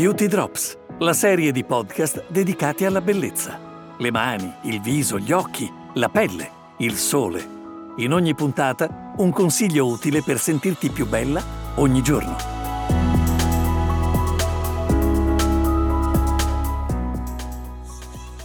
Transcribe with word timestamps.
Beauty 0.00 0.28
Drops, 0.28 0.78
la 1.00 1.12
serie 1.12 1.52
di 1.52 1.62
podcast 1.62 2.24
dedicati 2.28 2.86
alla 2.86 3.02
bellezza. 3.02 3.60
Le 3.98 4.10
mani, 4.10 4.50
il 4.62 4.80
viso, 4.80 5.18
gli 5.18 5.30
occhi, 5.30 5.70
la 5.96 6.08
pelle, 6.08 6.50
il 6.78 6.96
sole. 6.96 7.46
In 7.96 8.14
ogni 8.14 8.34
puntata 8.34 9.12
un 9.18 9.30
consiglio 9.30 9.86
utile 9.86 10.22
per 10.22 10.38
sentirti 10.38 10.88
più 10.88 11.06
bella 11.06 11.42
ogni 11.74 12.00
giorno. 12.00 12.34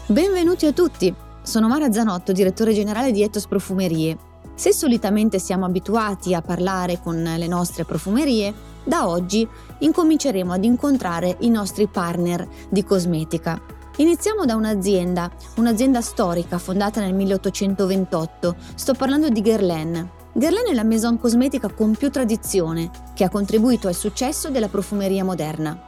Benvenuti 0.08 0.66
a 0.66 0.74
tutti, 0.74 1.16
sono 1.42 1.70
Mara 1.70 1.90
Zanotto, 1.90 2.34
direttore 2.34 2.74
generale 2.74 3.14
di 3.14 3.24
Etos 3.24 3.48
Profumerie. 3.48 4.18
Se 4.56 4.74
solitamente 4.74 5.40
siamo 5.40 5.64
abituati 5.64 6.34
a 6.34 6.42
parlare 6.42 7.00
con 7.02 7.24
le 7.24 7.48
nostre 7.48 7.86
profumerie, 7.86 8.74
da 8.86 9.08
oggi 9.08 9.48
incominceremo 9.80 10.54
ad 10.54 10.64
incontrare 10.64 11.38
i 11.40 11.50
nostri 11.50 11.88
partner 11.88 12.48
di 12.70 12.84
cosmetica. 12.84 13.62
Iniziamo 13.98 14.46
da 14.46 14.56
un'azienda, 14.56 15.32
un'azienda 15.56 16.02
storica 16.02 16.58
fondata 16.58 17.00
nel 17.00 17.14
1828. 17.14 18.56
Sto 18.76 18.94
parlando 18.94 19.30
di 19.30 19.42
Guerlain. 19.42 20.10
Guerlain 20.34 20.68
è 20.68 20.74
la 20.74 20.84
maison 20.84 21.18
cosmetica 21.18 21.72
con 21.72 21.96
più 21.96 22.10
tradizione, 22.10 22.92
che 23.14 23.24
ha 23.24 23.30
contribuito 23.30 23.88
al 23.88 23.96
successo 23.96 24.50
della 24.50 24.68
profumeria 24.68 25.24
moderna. 25.24 25.80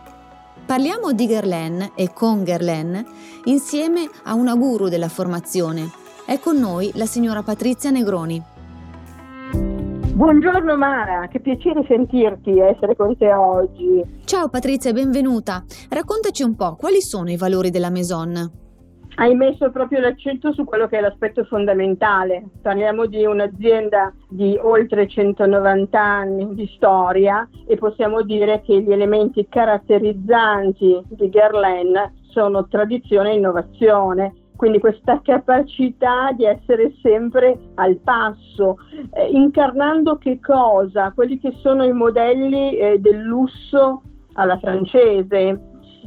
Parliamo 0.65 1.11
di 1.11 1.27
Guerlain 1.27 1.91
e 1.95 2.13
con 2.13 2.43
Guerlain 2.43 3.05
insieme 3.45 4.09
a 4.23 4.33
una 4.33 4.55
guru 4.55 4.87
della 4.87 5.09
formazione. 5.09 5.91
È 6.25 6.39
con 6.39 6.57
noi 6.57 6.91
la 6.95 7.05
signora 7.05 7.43
Patrizia 7.43 7.89
Negroni. 7.89 8.41
Buongiorno 10.17 10.75
Mara, 10.75 11.27
che 11.27 11.39
piacere 11.39 11.85
sentirti 11.87 12.57
e 12.57 12.69
essere 12.69 12.95
con 12.95 13.15
te 13.15 13.31
oggi. 13.31 14.03
Ciao 14.25 14.49
Patrizia, 14.49 14.91
benvenuta. 14.91 15.63
Raccontaci 15.91 16.41
un 16.41 16.55
po' 16.55 16.75
quali 16.75 17.01
sono 17.01 17.29
i 17.29 17.37
valori 17.37 17.69
della 17.69 17.91
Maison. 17.91 18.33
Hai 19.13 19.35
messo 19.35 19.69
proprio 19.69 19.99
l'accento 19.99 20.53
su 20.53 20.63
quello 20.63 20.87
che 20.87 20.97
è 20.97 21.01
l'aspetto 21.01 21.43
fondamentale. 21.43 22.49
Parliamo 22.63 23.05
di 23.05 23.25
un'azienda 23.25 24.11
di 24.27 24.57
oltre 24.59 25.07
190 25.07 26.01
anni 26.01 26.51
di 26.55 26.67
storia 26.75 27.47
e 27.67 27.77
possiamo 27.77 28.23
dire 28.23 28.63
che 28.65 28.81
gli 28.81 28.91
elementi 28.91 29.45
caratterizzanti 29.47 30.99
di 31.09 31.29
Guerlain 31.29 31.93
sono 32.31 32.67
tradizione 32.67 33.33
e 33.33 33.35
innovazione 33.35 34.33
quindi 34.57 34.79
questa 34.79 35.21
capacità 35.23 36.31
di 36.35 36.43
essere 36.43 36.93
sempre 37.01 37.57
al 37.75 37.97
passo, 37.97 38.77
eh, 39.13 39.29
incarnando 39.29 40.17
che 40.17 40.39
cosa? 40.41 41.13
Quelli 41.13 41.39
che 41.39 41.53
sono 41.61 41.85
i 41.85 41.93
modelli 41.93 42.75
eh, 42.75 42.99
del 42.99 43.21
lusso 43.21 44.01
alla 44.33 44.57
francese. 44.57 45.61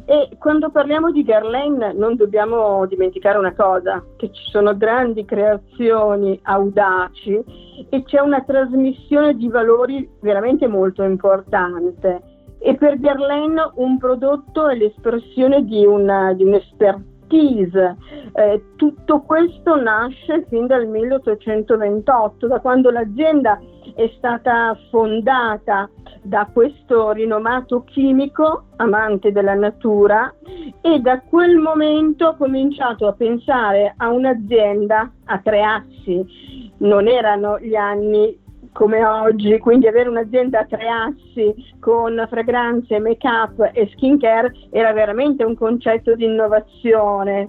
E 0.04 0.28
quando 0.38 0.70
parliamo 0.70 1.12
di 1.12 1.22
Guerlain 1.22 1.92
non 1.94 2.16
dobbiamo 2.16 2.84
dimenticare 2.86 3.38
una 3.38 3.54
cosa, 3.54 4.04
che 4.16 4.32
ci 4.32 4.42
sono 4.50 4.76
grandi 4.76 5.24
creazioni 5.24 6.38
audaci 6.42 7.44
e 7.88 8.02
c'è 8.02 8.18
una 8.18 8.42
trasmissione 8.42 9.36
di 9.36 9.48
valori 9.48 10.08
veramente 10.20 10.66
molto 10.66 11.04
importante. 11.04 12.22
E 12.58 12.74
per 12.74 12.98
Guerlain 12.98 13.56
un 13.76 13.98
prodotto 13.98 14.68
è 14.68 14.74
l'espressione 14.74 15.64
di, 15.64 15.86
una, 15.86 16.32
di 16.32 16.42
un'espertise 16.42 17.09
expertise. 17.30 17.96
Eh, 18.32 18.62
tutto 18.76 19.20
questo 19.20 19.80
nasce 19.80 20.44
fin 20.48 20.66
dal 20.66 20.86
1828, 20.86 22.46
da 22.48 22.60
quando 22.60 22.90
l'azienda 22.90 23.60
è 23.94 24.10
stata 24.16 24.76
fondata 24.90 25.88
da 26.22 26.48
questo 26.52 27.12
rinomato 27.12 27.84
chimico, 27.84 28.64
amante 28.76 29.32
della 29.32 29.54
natura, 29.54 30.34
e 30.80 30.98
da 31.00 31.20
quel 31.20 31.56
momento 31.56 32.28
ho 32.28 32.36
cominciato 32.36 33.06
a 33.06 33.12
pensare 33.12 33.94
a 33.96 34.10
un'azienda 34.10 35.12
a 35.24 35.38
tre 35.38 35.62
assi. 35.62 36.72
Non 36.78 37.08
erano 37.08 37.58
gli 37.58 37.74
anni 37.74 38.38
come 38.72 39.04
oggi, 39.04 39.58
quindi 39.58 39.86
avere 39.86 40.08
un'azienda 40.08 40.60
a 40.60 40.64
tre 40.64 40.86
assi 40.88 41.54
con 41.80 42.24
fragranze, 42.30 42.98
make-up 42.98 43.70
e 43.72 43.88
skincare 43.92 44.52
era 44.70 44.92
veramente 44.92 45.44
un 45.44 45.56
concetto 45.56 46.14
di 46.14 46.24
innovazione. 46.24 47.48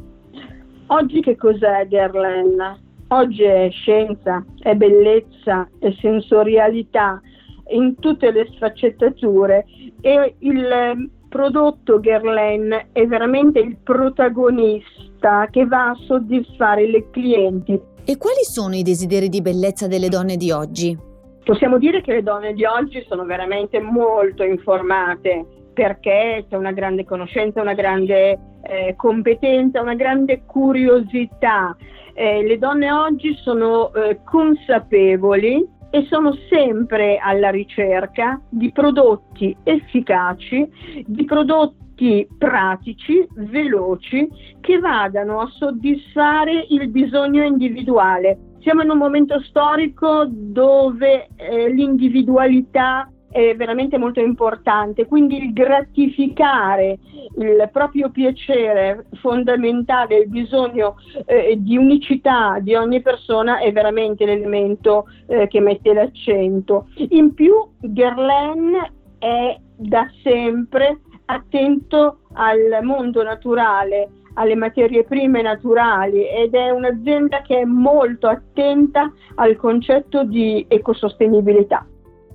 Oggi 0.88 1.22
che 1.22 1.36
cos'è 1.36 1.88
Guerlain? 1.88 2.90
Oggi 3.10 3.44
è 3.44 3.70
scienza, 3.72 4.44
è 4.60 4.74
bellezza, 4.76 5.70
è 5.80 5.92
sensorialità 6.00 7.22
in 7.70 7.96
tutte 8.00 8.32
le 8.32 8.50
sfaccettature 8.56 9.66
e 10.02 10.36
il 10.40 11.10
prodotto 11.30 12.00
Guerlain 12.00 12.88
è 12.92 13.06
veramente 13.06 13.60
il 13.60 13.78
protagonista 13.78 15.48
che 15.50 15.66
va 15.66 15.92
a 15.92 15.96
soddisfare 16.06 16.90
le 16.90 17.10
clienti. 17.10 17.80
E 18.04 18.18
quali 18.18 18.44
sono 18.44 18.76
i 18.76 18.82
desideri 18.82 19.30
di 19.30 19.42
bellezza 19.42 19.88
delle 19.88 20.10
donne 20.10 20.36
di 20.36 20.52
oggi? 20.52 21.10
Possiamo 21.44 21.80
dire 21.80 22.02
che 22.02 22.14
le 22.14 22.24
donne 22.24 22.54
di 22.54 22.66
oggi 22.66 23.04
sono 23.08 23.26
veramente 23.26 23.80
molto 23.80 24.44
informate 24.44 25.46
perché 25.74 26.46
c'è 26.48 26.56
una 26.56 26.72
grande 26.72 27.04
conoscenza, 27.04 27.62
una 27.62 27.74
grande 27.74 28.40
eh, 28.62 28.94
competenza, 28.96 29.82
una 29.82 29.96
grande 29.96 30.44
curiosità. 30.46 31.76
Eh, 32.14 32.44
le 32.44 32.58
donne 32.58 32.92
oggi 32.92 33.34
sono 33.36 33.92
eh, 33.94 34.20
consapevoli 34.24 35.68
e 35.90 36.06
sono 36.10 36.36
sempre 36.50 37.18
alla 37.18 37.50
ricerca 37.50 38.40
di 38.50 38.72
prodotti 38.72 39.56
efficaci, 39.64 40.70
di 41.06 41.26
prodotti 41.26 42.28
pratici, 42.38 43.28
veloci, 43.36 44.28
che 44.62 44.80
vadano 44.80 45.40
a 45.40 45.48
soddisfare 45.48 46.66
il 46.70 46.88
bisogno 46.90 47.44
individuale 47.44 48.51
siamo 48.62 48.84
in 48.84 48.90
un 48.90 48.98
momento 48.98 49.40
storico 49.42 50.26
dove 50.28 51.28
eh, 51.36 51.70
l'individualità 51.70 53.10
è 53.32 53.56
veramente 53.56 53.98
molto 53.98 54.20
importante, 54.20 55.06
quindi 55.08 55.38
il 55.38 55.54
gratificare 55.54 57.00
il 57.38 57.70
proprio 57.72 58.10
piacere 58.10 59.06
fondamentale, 59.22 60.18
il 60.20 60.28
bisogno 60.28 60.96
eh, 61.26 61.56
di 61.58 61.78
unicità 61.78 62.60
di 62.60 62.76
ogni 62.76 63.02
persona 63.02 63.60
è 63.60 63.72
veramente 63.72 64.26
l'elemento 64.26 65.06
eh, 65.28 65.48
che 65.48 65.62
mette 65.62 65.94
l'accento. 65.94 66.90
In 67.10 67.34
più 67.34 67.54
Guerlain 67.80 68.74
è 69.18 69.58
da 69.78 70.08
sempre 70.22 71.00
attento 71.26 72.20
al 72.34 72.80
mondo 72.82 73.24
naturale, 73.24 74.10
alle 74.36 74.56
materie 74.56 75.04
prime 75.04 75.42
naturali 75.42 76.28
ed 76.28 76.54
è 76.54 76.70
un'azienda 76.70 77.42
che 77.42 77.60
è 77.60 77.66
molto 77.66 78.28
attenta 78.28 79.12
al 79.36 79.56
concetto 79.56 80.24
di 80.24 80.66
ecosostenibilità. 80.68 81.86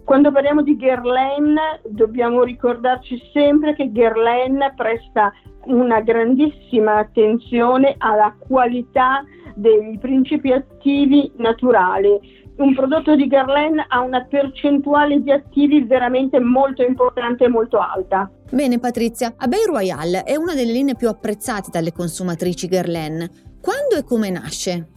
Quando 0.04 0.30
parliamo 0.30 0.62
di 0.62 0.76
Guerlain 0.76 1.56
dobbiamo 1.84 2.44
ricordarci 2.44 3.20
sempre 3.32 3.74
che 3.74 3.90
Guerlain 3.90 4.72
presta 4.76 5.32
una 5.64 6.00
grandissima 6.00 6.98
attenzione 6.98 7.96
alla 7.98 8.32
qualità 8.38 9.24
dei 9.56 9.98
principi 9.98 10.52
attivi 10.52 11.32
naturali. 11.38 12.44
Un 12.58 12.74
prodotto 12.74 13.16
di 13.16 13.26
Guerlain 13.26 13.84
ha 13.88 14.00
una 14.00 14.24
percentuale 14.24 15.20
di 15.22 15.32
attivi 15.32 15.82
veramente 15.82 16.38
molto 16.38 16.82
importante 16.82 17.44
e 17.44 17.48
molto 17.48 17.78
alta. 17.78 18.30
Bene 18.50 18.78
Patrizia, 18.78 19.34
Abbey 19.36 19.64
Royal 19.66 20.22
è 20.24 20.36
una 20.36 20.54
delle 20.54 20.70
linee 20.70 20.94
più 20.94 21.08
apprezzate 21.08 21.68
dalle 21.70 21.92
consumatrici 21.92 22.68
Guerlain. 22.68 23.28
Quando 23.60 23.96
e 23.96 24.04
come 24.04 24.30
nasce? 24.30 24.88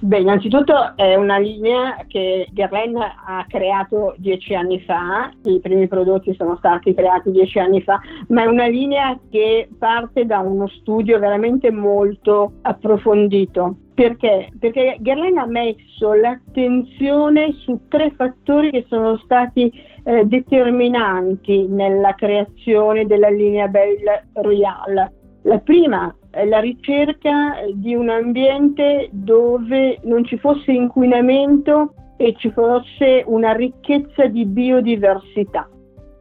Beh, 0.00 0.18
innanzitutto 0.18 0.96
è 0.96 1.14
una 1.14 1.38
linea 1.38 2.04
che 2.08 2.48
Guerlain 2.52 2.96
ha 2.96 3.44
creato 3.48 4.14
dieci 4.18 4.54
anni 4.54 4.80
fa, 4.80 5.30
i 5.44 5.60
primi 5.60 5.86
prodotti 5.86 6.34
sono 6.34 6.56
stati 6.58 6.92
creati 6.92 7.30
dieci 7.30 7.60
anni 7.60 7.82
fa, 7.82 8.00
ma 8.28 8.42
è 8.42 8.46
una 8.46 8.66
linea 8.66 9.18
che 9.30 9.68
parte 9.78 10.26
da 10.26 10.40
uno 10.40 10.66
studio 10.66 11.20
veramente 11.20 11.70
molto 11.70 12.54
approfondito. 12.62 13.76
Perché? 13.98 14.50
Perché 14.60 14.96
Guerlain 15.00 15.38
ha 15.38 15.46
messo 15.46 16.12
l'attenzione 16.12 17.52
su 17.64 17.80
tre 17.88 18.12
fattori 18.12 18.70
che 18.70 18.84
sono 18.88 19.16
stati 19.24 19.72
eh, 20.04 20.24
determinanti 20.24 21.66
nella 21.66 22.14
creazione 22.14 23.06
della 23.06 23.28
linea 23.28 23.66
Belle 23.66 24.28
Royale. 24.34 25.12
La 25.42 25.58
prima 25.58 26.14
la 26.44 26.60
ricerca 26.60 27.56
di 27.74 27.96
un 27.96 28.08
ambiente 28.08 29.08
dove 29.10 29.98
non 30.04 30.24
ci 30.24 30.38
fosse 30.38 30.70
inquinamento 30.70 31.94
e 32.18 32.36
ci 32.36 32.52
fosse 32.52 33.24
una 33.26 33.50
ricchezza 33.50 34.26
di 34.26 34.46
biodiversità, 34.46 35.68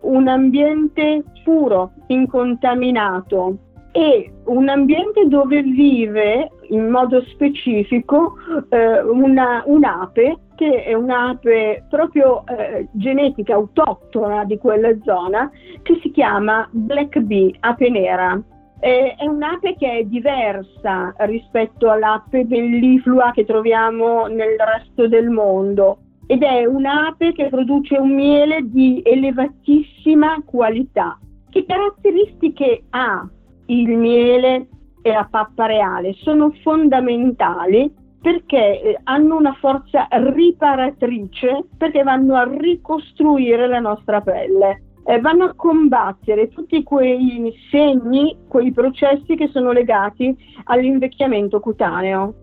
un 0.01 0.27
ambiente 0.27 1.23
puro, 1.43 1.91
incontaminato 2.07 3.66
e 3.91 4.31
un 4.45 4.69
ambiente 4.69 5.27
dove 5.27 5.61
vive 5.63 6.51
in 6.69 6.89
modo 6.89 7.21
specifico 7.23 8.35
eh, 8.69 9.01
una, 9.01 9.63
un'ape 9.65 10.39
parte 10.57 10.83
è 10.83 10.93
un'ape 10.93 11.85
proprio 11.89 12.43
eh, 12.47 12.87
genetica 12.91 13.53
autoctona 13.53 14.43
di 14.43 14.57
quella 14.57 14.89
zona 15.03 15.49
che 15.83 15.99
si 16.01 16.11
chiama 16.11 16.67
Black 16.71 17.19
Bee, 17.19 17.55
ape 17.59 17.89
nera. 17.89 18.41
È 18.79 19.15
un'ape 19.21 19.75
che 19.75 19.91
è 19.91 20.03
diversa 20.03 21.13
rispetto 21.19 21.89
all'ape 21.89 22.43
belliflua 22.43 23.31
che 23.31 23.45
troviamo 23.45 24.27
nel 24.27 24.55
resto 24.57 25.07
del 25.07 25.29
mondo 25.29 25.99
ed 26.27 26.43
è 26.43 26.65
un'ape 26.65 27.33
che 27.33 27.47
produce 27.49 27.97
un 27.97 28.13
miele 28.13 28.59
di 28.63 29.01
elevatissima 29.03 30.43
qualità. 30.45 31.17
Che 31.49 31.65
caratteristiche 31.65 32.83
ha 32.89 33.27
il 33.67 33.97
miele 33.97 34.67
e 35.01 35.11
la 35.11 35.27
pappa 35.29 35.65
reale? 35.65 36.13
Sono 36.13 36.51
fondamentali 36.63 37.93
perché 38.21 38.81
eh, 38.81 38.99
hanno 39.03 39.37
una 39.37 39.53
forza 39.53 40.07
riparatrice, 40.09 41.65
perché 41.77 42.03
vanno 42.03 42.35
a 42.35 42.49
ricostruire 42.49 43.67
la 43.67 43.79
nostra 43.79 44.21
pelle 44.21 44.81
eh, 45.07 45.21
vanno 45.21 45.45
a 45.45 45.53
combattere 45.55 46.49
tutti 46.49 46.83
quei 46.83 47.53
segni, 47.71 48.37
quei 48.49 48.73
processi 48.73 49.35
che 49.35 49.47
sono 49.47 49.71
legati 49.71 50.35
all'invecchiamento 50.65 51.61
cutaneo. 51.61 52.33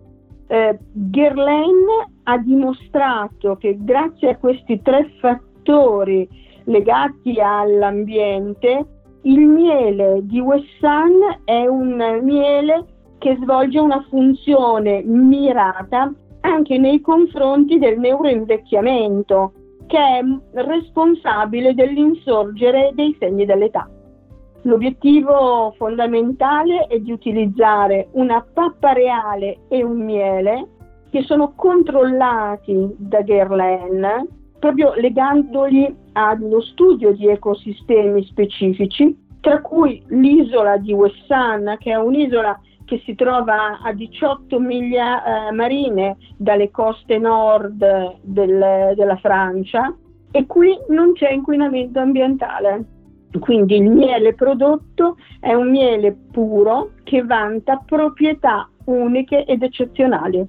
Eh, 0.47 0.77
Guerlain 0.91 1.85
ha 2.23 2.37
dimostrato 2.39 3.55
che 3.57 3.77
grazie 3.79 4.31
a 4.31 4.37
questi 4.37 4.81
tre 4.81 5.11
fattori 5.19 6.27
legati 6.63 7.39
all'ambiente, 7.39 8.85
il 9.25 9.47
miele 9.47 10.19
di 10.23 10.39
Wessan 10.39 11.41
è 11.45 11.65
un 11.65 12.19
miele 12.21 12.85
che 13.17 13.37
svolge 13.41 13.79
una 13.79 14.05
funzione 14.07 15.01
mirata 15.03 16.13
anche 16.41 16.77
nei 16.77 17.01
confronti 17.01 17.79
del 17.79 17.97
neuroinvecchiamento 17.97 19.53
che 19.87 19.97
è 19.97 20.21
responsabile 20.61 21.73
dell'insorgere 21.73 22.91
dei 22.93 23.15
segni 23.19 23.45
dell'età. 23.45 23.89
L'obiettivo 24.61 25.73
fondamentale 25.77 26.85
è 26.87 26.99
di 26.99 27.11
utilizzare 27.11 28.09
una 28.11 28.45
pappa 28.53 28.93
reale 28.93 29.61
e 29.69 29.83
un 29.83 30.03
miele 30.03 30.67
che 31.09 31.23
sono 31.23 31.53
controllati 31.55 32.93
da 32.97 33.21
Guerlain, 33.21 34.27
proprio 34.65 34.95
legandoli 34.95 35.95
allo 36.13 36.59
studio 36.59 37.11
di 37.11 37.27
ecosistemi 37.27 38.25
specifici, 38.25 39.15
tra 39.39 39.61
cui 39.61 40.03
l'isola 40.07 40.77
di 40.77 40.91
Wessan, 40.91 41.75
che 41.77 41.91
è 41.91 41.95
un'isola 41.95 42.59
che 42.83 42.99
si 43.05 43.13
trova 43.13 43.79
a 43.79 43.93
18 43.93 44.59
miglia 44.59 45.49
eh, 45.49 45.51
marine 45.51 46.17
dalle 46.35 46.71
coste 46.71 47.19
nord 47.19 47.77
del, 48.23 48.93
della 48.95 49.17
Francia 49.17 49.95
e 50.31 50.47
qui 50.47 50.75
non 50.89 51.13
c'è 51.13 51.31
inquinamento 51.31 51.99
ambientale. 51.99 52.85
Quindi 53.37 53.75
il 53.75 53.91
miele 53.91 54.33
prodotto 54.33 55.17
è 55.39 55.53
un 55.53 55.69
miele 55.69 56.17
puro 56.31 56.93
che 57.03 57.23
vanta 57.23 57.83
proprietà 57.85 58.67
uniche 58.85 59.45
ed 59.45 59.61
eccezionali. 59.61 60.43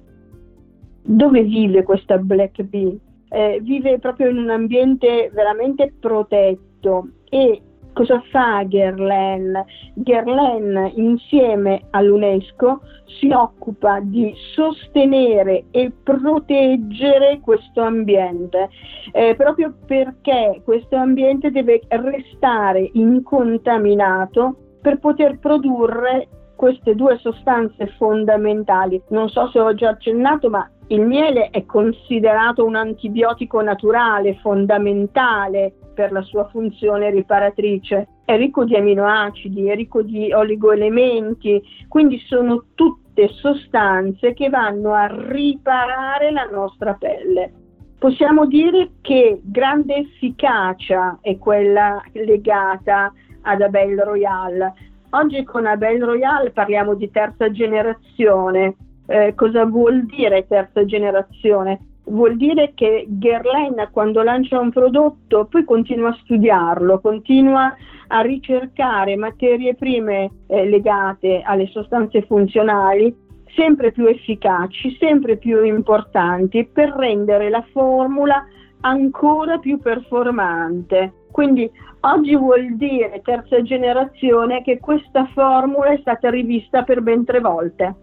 Dove 1.03 1.43
vive 1.43 1.83
questa 1.83 2.17
Black 2.17 2.63
Bee? 2.63 2.97
Eh, 3.29 3.59
vive 3.61 3.99
proprio 3.99 4.29
in 4.29 4.37
un 4.37 4.49
ambiente 4.49 5.29
veramente 5.33 5.93
protetto 5.99 7.09
e 7.29 7.61
Cosa 7.97 8.21
fa 8.29 8.63
Guerlain? 8.63 9.59
Guerlain 9.95 10.91
insieme 10.97 11.81
all'UNESCO 11.89 12.81
si 13.19 13.31
occupa 13.31 13.99
di 14.01 14.35
sostenere 14.53 15.65
e 15.71 15.91
proteggere 16.03 17.39
questo 17.41 17.81
ambiente, 17.81 18.69
eh, 19.13 19.33
proprio 19.35 19.73
perché 19.87 20.61
questo 20.63 20.95
ambiente 20.95 21.49
deve 21.49 21.81
restare 21.87 22.87
incontaminato 22.93 24.75
per 24.79 24.99
poter 24.99 25.39
produrre 25.39 26.27
queste 26.57 26.95
due 26.95 27.17
sostanze 27.19 27.87
fondamentali. 27.97 29.01
Non 29.09 29.29
so 29.29 29.47
se 29.51 29.59
ho 29.61 29.73
già 29.73 29.91
accennato, 29.91 30.49
ma 30.49 30.69
il 30.87 31.01
miele 31.01 31.49
è 31.51 31.65
considerato 31.65 32.65
un 32.65 32.75
antibiotico 32.75 33.61
naturale 33.61 34.35
fondamentale 34.41 35.73
per 35.93 36.11
la 36.11 36.21
sua 36.21 36.47
funzione 36.49 37.09
riparatrice. 37.11 38.07
È 38.25 38.35
ricco 38.35 38.65
di 38.65 38.75
aminoacidi, 38.75 39.67
è 39.67 39.75
ricco 39.75 40.01
di 40.01 40.33
oligoelementi, 40.33 41.61
quindi 41.87 42.19
sono 42.19 42.65
tutte 42.75 43.29
sostanze 43.29 44.33
che 44.33 44.49
vanno 44.49 44.93
a 44.93 45.07
riparare 45.07 46.31
la 46.31 46.47
nostra 46.51 46.93
pelle. 46.93 47.51
Possiamo 47.99 48.45
dire 48.45 48.91
che 49.01 49.41
grande 49.43 49.95
efficacia 49.95 51.17
è 51.21 51.37
quella 51.37 52.01
legata 52.13 53.11
ad 53.41 53.61
Abel 53.61 53.99
Royal. 54.01 54.71
Oggi 55.11 55.43
con 55.43 55.65
Abel 55.65 56.03
Royal 56.03 56.51
parliamo 56.51 56.93
di 56.93 57.09
terza 57.09 57.49
generazione. 57.51 58.75
Eh, 59.07 59.33
cosa 59.35 59.65
vuol 59.65 60.05
dire 60.05 60.45
terza 60.47 60.83
generazione? 60.85 61.79
vuol 62.07 62.37
dire 62.37 62.73
che 62.73 63.05
Guerlain 63.07 63.89
quando 63.91 64.21
lancia 64.21 64.59
un 64.59 64.71
prodotto 64.71 65.45
poi 65.45 65.63
continua 65.63 66.09
a 66.09 66.17
studiarlo, 66.23 66.99
continua 66.99 67.75
a 68.07 68.21
ricercare 68.21 69.15
materie 69.15 69.75
prime 69.75 70.29
eh, 70.47 70.67
legate 70.69 71.41
alle 71.43 71.67
sostanze 71.67 72.21
funzionali 72.23 73.25
sempre 73.55 73.91
più 73.91 74.05
efficaci, 74.05 74.95
sempre 74.99 75.37
più 75.37 75.63
importanti 75.63 76.65
per 76.65 76.89
rendere 76.89 77.49
la 77.49 77.65
formula 77.71 78.45
ancora 78.81 79.57
più 79.57 79.79
performante. 79.79 81.13
Quindi 81.31 81.69
oggi 82.01 82.35
vuol 82.35 82.75
dire 82.75 83.21
terza 83.23 83.61
generazione 83.61 84.61
che 84.63 84.79
questa 84.79 85.25
formula 85.33 85.91
è 85.91 85.97
stata 85.99 86.29
rivista 86.29 86.83
per 86.83 87.01
ben 87.01 87.25
tre 87.25 87.39
volte. 87.39 87.95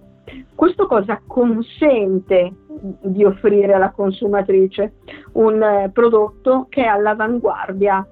Questo 0.55 0.87
cosa 0.87 1.21
consente 1.27 2.53
di 3.03 3.25
offrire 3.25 3.75
alla 3.75 3.91
consumatrice? 3.91 4.95
Un 5.33 5.63
eh, 5.63 5.91
prodotto 5.93 6.67
che 6.69 6.83
è 6.83 6.87
all'avanguardia. 6.87 8.07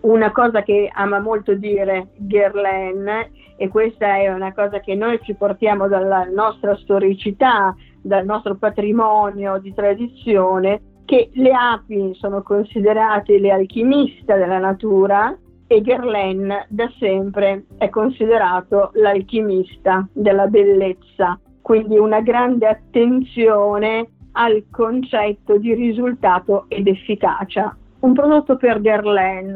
Una 0.00 0.32
cosa 0.32 0.62
che 0.62 0.90
ama 0.92 1.20
molto 1.20 1.54
dire 1.54 2.08
Guerlain, 2.16 3.30
e 3.56 3.68
questa 3.68 4.16
è 4.16 4.32
una 4.32 4.52
cosa 4.54 4.80
che 4.80 4.94
noi 4.94 5.20
ci 5.22 5.34
portiamo 5.34 5.88
dalla 5.88 6.24
nostra 6.24 6.76
storicità, 6.76 7.74
dal 8.00 8.24
nostro 8.24 8.54
patrimonio 8.56 9.58
di 9.58 9.74
tradizione, 9.74 10.80
che 11.08 11.30
le 11.32 11.52
api 11.52 12.14
sono 12.16 12.42
considerate 12.42 13.38
le 13.38 13.50
alchimiste 13.50 14.36
della 14.36 14.58
natura 14.58 15.34
e 15.66 15.80
Guerlain 15.80 16.66
da 16.68 16.92
sempre 16.98 17.64
è 17.78 17.88
considerato 17.88 18.90
l'alchimista 18.92 20.06
della 20.12 20.48
bellezza, 20.48 21.40
quindi 21.62 21.96
una 21.96 22.20
grande 22.20 22.66
attenzione 22.66 24.06
al 24.32 24.66
concetto 24.70 25.56
di 25.56 25.72
risultato 25.72 26.66
ed 26.68 26.86
efficacia. 26.86 27.74
Un 28.00 28.12
prodotto 28.12 28.58
per 28.58 28.78
Guerlain 28.78 29.54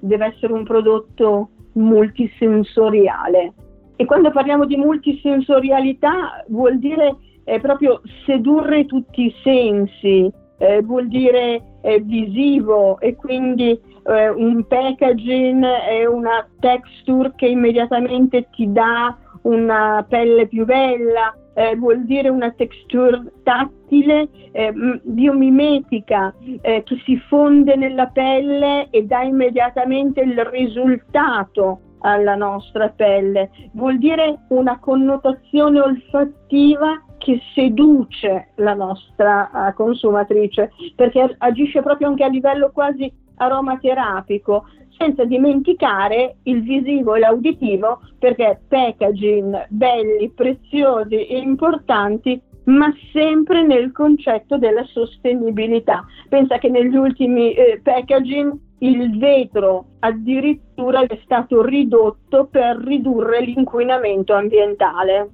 deve 0.00 0.24
essere 0.24 0.54
un 0.54 0.64
prodotto 0.64 1.50
multisensoriale 1.72 3.52
e 3.96 4.06
quando 4.06 4.30
parliamo 4.30 4.64
di 4.64 4.78
multisensorialità 4.78 6.42
vuol 6.48 6.78
dire 6.78 7.16
eh, 7.44 7.60
proprio 7.60 8.00
sedurre 8.24 8.86
tutti 8.86 9.26
i 9.26 9.34
sensi, 9.42 10.32
eh, 10.58 10.82
vuol 10.82 11.08
dire 11.08 11.62
eh, 11.82 12.00
visivo 12.00 12.98
e 13.00 13.14
quindi 13.16 13.78
eh, 14.06 14.28
un 14.28 14.64
packaging 14.66 15.64
e 15.88 16.06
una 16.06 16.46
texture 16.60 17.32
che 17.36 17.46
immediatamente 17.46 18.48
ti 18.54 18.70
dà 18.72 19.16
una 19.42 20.04
pelle 20.08 20.46
più 20.48 20.64
bella, 20.64 21.34
eh, 21.54 21.76
vuol 21.76 22.04
dire 22.04 22.28
una 22.28 22.50
texture 22.50 23.32
tattile, 23.42 24.28
eh, 24.52 24.72
biomimetica, 25.02 26.34
eh, 26.60 26.82
che 26.84 27.00
si 27.04 27.16
fonde 27.28 27.76
nella 27.76 28.06
pelle 28.06 28.88
e 28.90 29.04
dà 29.04 29.22
immediatamente 29.22 30.20
il 30.20 30.44
risultato 30.44 31.80
alla 32.00 32.34
nostra 32.34 32.88
pelle, 32.88 33.50
vuol 33.72 33.98
dire 33.98 34.40
una 34.48 34.78
connotazione 34.78 35.80
olfattiva 35.80 37.02
che 37.18 37.40
seduce 37.54 38.48
la 38.56 38.74
nostra 38.74 39.50
uh, 39.52 39.74
consumatrice 39.74 40.72
perché 40.94 41.34
agisce 41.38 41.82
proprio 41.82 42.08
anche 42.08 42.24
a 42.24 42.28
livello 42.28 42.70
quasi 42.72 43.12
aromaterapico, 43.36 44.64
senza 44.96 45.24
dimenticare 45.24 46.36
il 46.44 46.62
visivo 46.62 47.14
e 47.14 47.18
l'auditivo 47.20 48.00
perché 48.18 48.60
packaging 48.66 49.66
belli, 49.68 50.30
preziosi 50.30 51.26
e 51.26 51.38
importanti 51.38 52.40
ma 52.66 52.92
sempre 53.12 53.64
nel 53.64 53.92
concetto 53.92 54.58
della 54.58 54.84
sostenibilità. 54.84 56.04
Pensa 56.28 56.58
che 56.58 56.68
negli 56.68 56.96
ultimi 56.96 57.52
eh, 57.52 57.80
packaging 57.82 58.58
il 58.78 59.18
vetro 59.18 59.86
addirittura 60.00 61.02
è 61.02 61.18
stato 61.24 61.62
ridotto 61.62 62.46
per 62.50 62.76
ridurre 62.78 63.40
l'inquinamento 63.40 64.34
ambientale. 64.34 65.30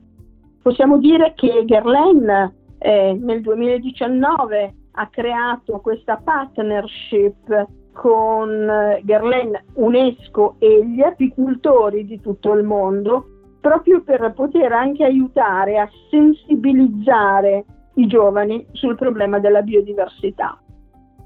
Possiamo 0.62 0.98
dire 0.98 1.32
che 1.34 1.64
Guerlain 1.66 2.54
eh, 2.78 3.18
nel 3.20 3.40
2019 3.40 4.74
ha 4.92 5.08
creato 5.08 5.80
questa 5.80 6.20
partnership 6.22 7.66
con 7.92 8.68
eh, 8.68 9.00
Guerlain, 9.04 9.58
UNESCO 9.74 10.56
e 10.58 10.86
gli 10.86 11.02
apicultori 11.02 12.06
di 12.06 12.20
tutto 12.20 12.52
il 12.52 12.64
mondo 12.64 13.26
proprio 13.60 14.02
per 14.02 14.32
poter 14.34 14.72
anche 14.72 15.04
aiutare 15.04 15.78
a 15.78 15.88
sensibilizzare 16.10 17.64
i 17.94 18.06
giovani 18.06 18.66
sul 18.72 18.96
problema 18.96 19.38
della 19.38 19.62
biodiversità. 19.62 20.60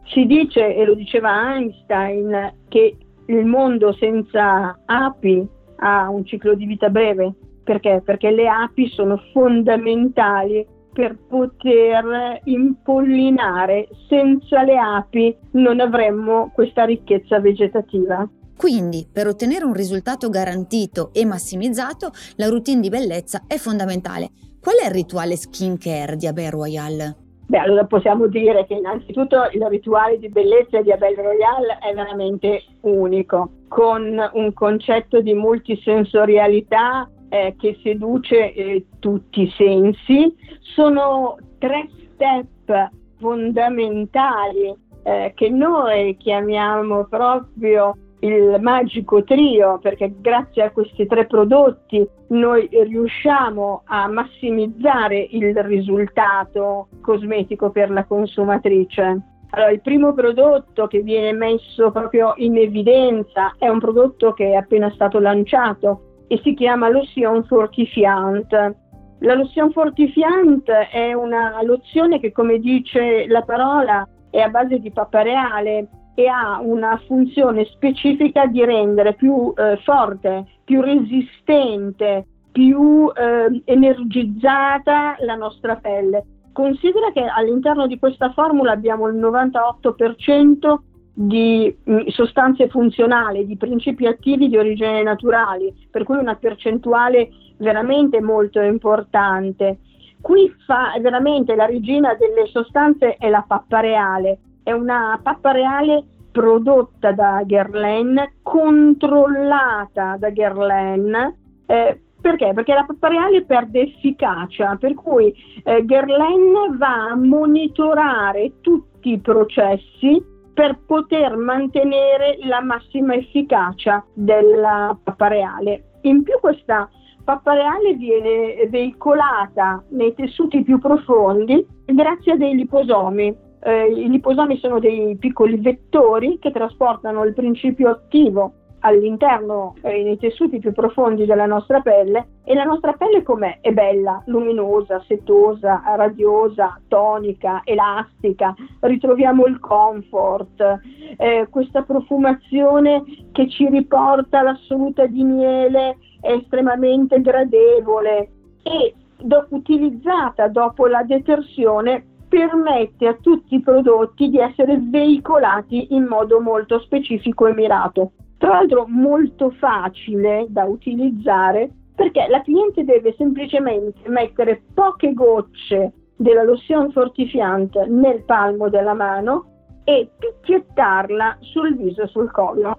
Si 0.04 0.26
dice, 0.26 0.74
e 0.74 0.84
lo 0.84 0.94
diceva 0.94 1.54
Einstein, 1.54 2.54
che 2.68 2.96
il 3.26 3.44
mondo 3.44 3.92
senza 3.94 4.78
api 4.84 5.48
ha 5.76 6.08
un 6.10 6.24
ciclo 6.24 6.54
di 6.54 6.66
vita 6.66 6.90
breve. 6.90 7.34
Perché? 7.66 8.00
Perché 8.04 8.30
le 8.30 8.46
api 8.46 8.88
sono 8.90 9.20
fondamentali 9.32 10.64
per 10.92 11.18
poter 11.28 12.40
impollinare. 12.44 13.88
Senza 14.08 14.62
le 14.62 14.78
api 14.78 15.36
non 15.54 15.80
avremmo 15.80 16.52
questa 16.54 16.84
ricchezza 16.84 17.40
vegetativa. 17.40 18.26
Quindi, 18.56 19.04
per 19.12 19.26
ottenere 19.26 19.64
un 19.64 19.72
risultato 19.72 20.28
garantito 20.28 21.10
e 21.12 21.24
massimizzato, 21.24 22.12
la 22.36 22.48
routine 22.48 22.80
di 22.80 22.88
bellezza 22.88 23.42
è 23.48 23.56
fondamentale. 23.56 24.30
Qual 24.60 24.76
è 24.76 24.86
il 24.86 24.92
rituale 24.92 25.34
skincare 25.34 26.14
di 26.14 26.28
Abel 26.28 26.52
Royal? 26.52 27.16
Beh, 27.48 27.58
allora 27.58 27.84
possiamo 27.84 28.28
dire 28.28 28.64
che 28.66 28.74
innanzitutto 28.74 29.38
il 29.52 29.66
rituale 29.68 30.18
di 30.18 30.28
bellezza 30.28 30.80
di 30.82 30.92
Abel 30.92 31.16
Royal 31.16 31.78
è 31.80 31.94
veramente 31.94 32.62
unico, 32.82 33.50
con 33.68 34.16
un 34.32 34.52
concetto 34.52 35.20
di 35.20 35.34
multisensorialità 35.34 37.08
eh, 37.36 37.54
che 37.58 37.78
seduce 37.82 38.52
eh, 38.52 38.86
tutti 38.98 39.42
i 39.42 39.52
sensi. 39.56 40.34
Sono 40.60 41.36
tre 41.58 41.88
step 42.14 42.90
fondamentali 43.18 44.74
eh, 45.02 45.32
che 45.34 45.50
noi 45.50 46.16
chiamiamo 46.16 47.04
proprio 47.04 47.96
il 48.20 48.56
magico 48.60 49.22
trio 49.24 49.78
perché 49.78 50.14
grazie 50.18 50.62
a 50.62 50.70
questi 50.70 51.06
tre 51.06 51.26
prodotti 51.26 52.06
noi 52.28 52.68
riusciamo 52.70 53.82
a 53.84 54.08
massimizzare 54.08 55.28
il 55.30 55.54
risultato 55.62 56.88
cosmetico 57.02 57.70
per 57.70 57.90
la 57.90 58.04
consumatrice. 58.04 59.20
Allora, 59.50 59.70
il 59.70 59.80
primo 59.80 60.12
prodotto 60.12 60.86
che 60.86 61.02
viene 61.02 61.32
messo 61.32 61.90
proprio 61.90 62.32
in 62.36 62.56
evidenza 62.56 63.54
è 63.58 63.68
un 63.68 63.78
prodotto 63.78 64.32
che 64.32 64.50
è 64.50 64.54
appena 64.54 64.90
stato 64.90 65.20
lanciato 65.20 66.15
e 66.28 66.40
si 66.42 66.54
chiama 66.54 66.88
Lotion 66.88 67.44
Fortifiant. 67.44 68.74
La 69.20 69.34
lotion 69.34 69.72
fortifiant 69.72 70.68
è 70.68 71.14
una 71.14 71.62
lozione 71.62 72.20
che, 72.20 72.32
come 72.32 72.58
dice 72.58 73.26
la 73.28 73.40
parola, 73.42 74.06
è 74.30 74.40
a 74.40 74.48
base 74.48 74.78
di 74.78 74.92
pappa 74.92 75.22
reale 75.22 75.88
e 76.14 76.26
ha 76.26 76.60
una 76.60 77.00
funzione 77.06 77.64
specifica 77.64 78.46
di 78.46 78.62
rendere 78.64 79.14
più 79.14 79.54
eh, 79.56 79.78
forte, 79.84 80.46
più 80.64 80.82
resistente, 80.82 82.26
più 82.52 83.10
eh, 83.14 83.62
energizzata 83.64 85.16
la 85.20 85.34
nostra 85.34 85.76
pelle. 85.76 86.24
Considera 86.52 87.10
che 87.12 87.24
all'interno 87.24 87.86
di 87.86 87.98
questa 87.98 88.32
formula 88.32 88.72
abbiamo 88.72 89.08
il 89.08 89.16
98% 89.16 90.78
di 91.18 91.74
mm, 91.88 92.08
sostanze 92.08 92.68
funzionali, 92.68 93.46
di 93.46 93.56
principi 93.56 94.06
attivi 94.06 94.50
di 94.50 94.58
origine 94.58 95.02
naturali, 95.02 95.72
per 95.90 96.04
cui 96.04 96.18
una 96.18 96.34
percentuale 96.34 97.30
veramente 97.56 98.20
molto 98.20 98.60
importante. 98.60 99.78
Qui 100.20 100.54
fa 100.66 100.92
veramente 101.00 101.54
la 101.54 101.64
regina 101.64 102.14
delle 102.14 102.46
sostanze 102.48 103.14
è 103.14 103.30
la 103.30 103.42
pappa 103.48 103.80
reale, 103.80 104.38
è 104.62 104.72
una 104.72 105.18
pappa 105.22 105.52
reale 105.52 106.04
prodotta 106.30 107.12
da 107.12 107.42
Guerlain, 107.46 108.32
controllata 108.42 110.16
da 110.18 110.28
Guerlain. 110.28 111.34
Eh, 111.64 112.00
perché? 112.20 112.52
Perché 112.52 112.74
la 112.74 112.84
pappa 112.84 113.08
reale 113.08 113.42
perde 113.46 113.80
efficacia, 113.80 114.76
per 114.78 114.92
cui 114.92 115.34
eh, 115.64 115.82
Guerlain 115.82 116.76
va 116.76 117.08
a 117.10 117.16
monitorare 117.16 118.60
tutti 118.60 119.12
i 119.12 119.18
processi 119.18 120.34
per 120.56 120.78
poter 120.86 121.36
mantenere 121.36 122.38
la 122.44 122.62
massima 122.62 123.12
efficacia 123.12 124.02
della 124.14 124.98
pappa 125.04 125.28
reale. 125.28 125.98
In 126.04 126.22
più 126.22 126.40
questa 126.40 126.88
pappa 127.22 127.52
reale 127.52 127.92
viene 127.92 128.66
veicolata 128.70 129.84
nei 129.90 130.14
tessuti 130.14 130.62
più 130.62 130.78
profondi 130.78 131.66
grazie 131.84 132.32
a 132.32 132.36
dei 132.36 132.54
liposomi 132.54 133.36
eh, 133.66 133.86
I 133.86 134.08
liposomi 134.08 134.56
sono 134.58 134.78
dei 134.78 135.16
piccoli 135.18 135.56
vettori 135.56 136.38
che 136.38 136.52
trasportano 136.52 137.24
il 137.24 137.34
principio 137.34 137.90
attivo 137.90 138.52
all'interno, 138.86 139.74
eh, 139.82 140.02
nei 140.02 140.16
tessuti 140.16 140.58
più 140.58 140.72
profondi 140.72 141.26
della 141.26 141.46
nostra 141.46 141.80
pelle 141.80 142.28
e 142.44 142.54
la 142.54 142.64
nostra 142.64 142.92
pelle 142.92 143.22
com'è? 143.22 143.58
È 143.60 143.72
bella, 143.72 144.22
luminosa, 144.26 145.02
setosa, 145.06 145.82
radiosa, 145.96 146.80
tonica, 146.88 147.62
elastica, 147.64 148.54
ritroviamo 148.80 149.46
il 149.46 149.58
comfort, 149.58 150.80
eh, 151.16 151.46
questa 151.50 151.82
profumazione 151.82 153.02
che 153.32 153.48
ci 153.48 153.68
riporta 153.68 154.42
l'assoluta 154.42 155.06
di 155.06 155.24
miele 155.24 155.98
è 156.20 156.32
estremamente 156.32 157.20
gradevole 157.20 158.30
e 158.62 158.94
do- 159.20 159.46
utilizzata 159.50 160.48
dopo 160.48 160.86
la 160.86 161.02
detersione 161.02 162.04
permette 162.28 163.06
a 163.06 163.16
tutti 163.20 163.54
i 163.54 163.60
prodotti 163.60 164.28
di 164.28 164.38
essere 164.38 164.78
veicolati 164.78 165.94
in 165.94 166.04
modo 166.04 166.40
molto 166.40 166.80
specifico 166.80 167.46
e 167.46 167.54
mirato. 167.54 168.12
Tra 168.38 168.50
l'altro 168.50 168.86
molto 168.86 169.50
facile 169.50 170.46
da 170.48 170.64
utilizzare 170.64 171.70
perché 171.94 172.26
la 172.28 172.42
cliente 172.42 172.84
deve 172.84 173.14
semplicemente 173.16 174.08
mettere 174.08 174.62
poche 174.74 175.14
gocce 175.14 175.92
della 176.16 176.42
lotion 176.42 176.92
fortifiante 176.92 177.86
nel 177.86 178.24
palmo 178.24 178.68
della 178.68 178.94
mano 178.94 179.52
e 179.84 180.10
picchiettarla 180.18 181.38
sul 181.40 181.76
viso 181.76 182.02
e 182.02 182.06
sul 182.08 182.30
collo. 182.30 182.78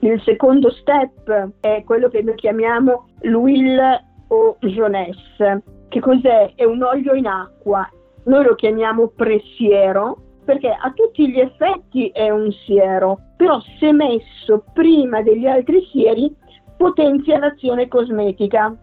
Il 0.00 0.20
secondo 0.22 0.70
step 0.70 1.50
è 1.60 1.82
quello 1.84 2.08
che 2.08 2.22
noi 2.22 2.34
chiamiamo 2.34 3.06
l'huile 3.20 4.04
o 4.28 4.56
jeunesse. 4.60 5.62
Che 5.88 6.00
cos'è? 6.00 6.52
È 6.54 6.64
un 6.64 6.82
olio 6.82 7.14
in 7.14 7.26
acqua 7.26 7.88
noi 8.24 8.44
lo 8.44 8.54
chiamiamo 8.54 9.08
presiero 9.08 10.16
perché 10.44 10.68
a 10.70 10.92
tutti 10.92 11.30
gli 11.30 11.40
effetti 11.40 12.08
è 12.08 12.30
un 12.30 12.50
siero, 12.66 13.18
però 13.36 13.60
se 13.78 13.92
messo 13.92 14.64
prima 14.72 15.22
degli 15.22 15.46
altri 15.46 15.84
sieri 15.90 16.34
potenzia 16.76 17.38
l'azione 17.38 17.88
cosmetica. 17.88 18.76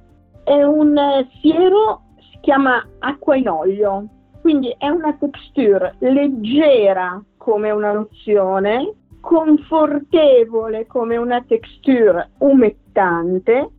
È 0.43 0.63
un 0.63 0.95
siero, 1.41 2.01
si 2.31 2.39
chiama 2.41 2.85
acqua 2.99 3.35
in 3.35 3.47
olio, 3.47 4.07
quindi 4.41 4.73
è 4.77 4.87
una 4.89 5.13
texture 5.13 5.95
leggera 5.99 7.23
come 7.37 7.69
una 7.71 7.93
lozione, 7.93 8.93
confortevole 9.19 10.87
come 10.87 11.17
una 11.17 11.43
texture 11.47 12.31
umettante 12.39 13.69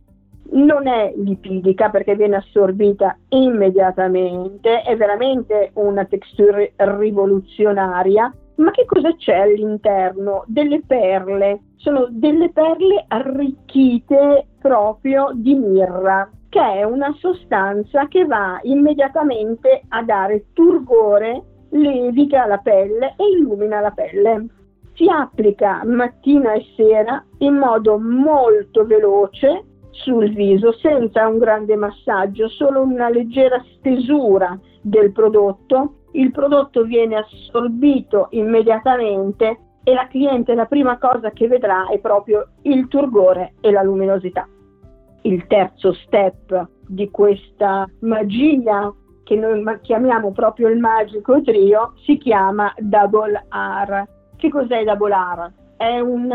non 0.53 0.87
è 0.87 1.13
lipidica 1.15 1.89
perché 1.89 2.15
viene 2.15 2.37
assorbita 2.37 3.17
immediatamente, 3.29 4.81
è 4.81 4.95
veramente 4.95 5.71
una 5.75 6.05
texture 6.05 6.73
rivoluzionaria. 6.75 8.33
Ma 8.55 8.69
che 8.69 8.85
cosa 8.85 9.15
c'è 9.15 9.35
all'interno? 9.35 10.43
Delle 10.45 10.81
perle, 10.85 11.61
sono 11.77 12.07
delle 12.09 12.51
perle 12.51 13.03
arricchite 13.07 14.45
proprio 14.61 15.31
di 15.33 15.55
mirra, 15.55 16.29
che 16.49 16.61
è 16.61 16.83
una 16.83 17.11
sostanza 17.17 18.07
che 18.07 18.25
va 18.25 18.59
immediatamente 18.61 19.81
a 19.87 20.03
dare 20.03 20.45
turgore, 20.53 21.41
leviga 21.69 22.45
la 22.45 22.59
pelle 22.59 23.15
e 23.17 23.23
illumina 23.35 23.79
la 23.79 23.91
pelle. 23.91 24.45
Si 24.93 25.09
applica 25.09 25.81
mattina 25.83 26.53
e 26.53 26.63
sera 26.75 27.25
in 27.39 27.55
modo 27.55 27.97
molto 27.97 28.85
veloce 28.85 29.63
sul 29.93 30.33
viso 30.33 30.73
senza 30.73 31.27
un 31.27 31.37
grande 31.37 31.75
massaggio, 31.75 32.47
solo 32.49 32.81
una 32.81 33.09
leggera 33.09 33.63
stesura 33.77 34.57
del 34.81 35.11
prodotto. 35.11 35.95
Il 36.11 36.31
prodotto 36.31 36.83
viene 36.83 37.17
assorbito 37.17 38.27
immediatamente 38.31 39.59
e 39.83 39.93
la 39.93 40.07
cliente 40.07 40.53
la 40.53 40.65
prima 40.65 40.97
cosa 40.97 41.31
che 41.31 41.47
vedrà 41.47 41.87
è 41.89 41.99
proprio 41.99 42.49
il 42.63 42.87
turgore 42.87 43.53
e 43.61 43.71
la 43.71 43.83
luminosità. 43.83 44.47
Il 45.23 45.45
terzo 45.47 45.93
step 45.93 46.67
di 46.87 47.09
questa 47.09 47.87
magia 48.01 48.93
che 49.23 49.35
noi 49.35 49.63
chiamiamo 49.81 50.31
proprio 50.31 50.67
il 50.67 50.79
magico 50.79 51.41
trio 51.41 51.93
si 52.03 52.17
chiama 52.17 52.73
Double 52.77 53.47
R. 53.49 54.03
Che 54.35 54.49
cos'è 54.49 54.83
Double 54.83 55.13
R? 55.13 55.51
È 55.77 55.99
un 55.99 56.31